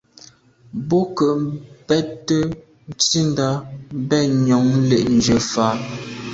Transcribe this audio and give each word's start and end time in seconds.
Be 0.87 0.99
ke 1.15 1.27
mbé’te 1.41 2.37
nsindà 2.95 3.47
ben 4.09 4.27
njon 4.43 4.67
lé’njù 4.89 5.37
fa. 5.51 5.67